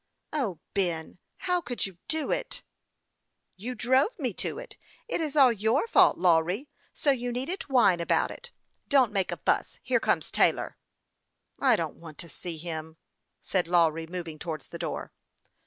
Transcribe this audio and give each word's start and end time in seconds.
"O, 0.43 0.57
Ben! 0.73 1.19
How 1.37 1.61
could 1.61 1.85
you 1.85 1.99
do 2.07 2.31
it?"" 2.31 2.63
You 3.63 3.75
drove 3.75 4.17
me 4.17 4.33
to 4.33 4.57
it. 4.57 4.75
It 5.07 5.21
is 5.21 5.35
all 5.35 5.51
your 5.53 5.85
fault, 5.85 6.17
Lawry; 6.17 6.67
so 6.91 7.11
you 7.11 7.31
needn't 7.31 7.69
whine 7.69 7.99
about 7.99 8.31
it. 8.31 8.49
Don't 8.89 9.11
make 9.11 9.31
a 9.31 9.37
fuss; 9.37 9.77
here 9.83 9.99
comes 9.99 10.31
Taylor."" 10.31 10.75
I 11.69 11.75
don't 11.75 11.97
want 11.97 12.17
to 12.17 12.29
see 12.29 12.57
him," 12.57 12.97
said 13.43 13.67
Lawry, 13.67 14.07
moving 14.07 14.39
towards 14.39 14.69
the 14.69 14.79
door. 14.79 15.13